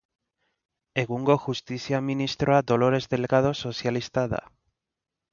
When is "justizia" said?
1.43-1.99